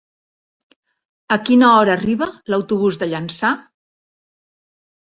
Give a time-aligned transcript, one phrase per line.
[1.35, 3.55] A quina hora arriba l'autobús de Llançà?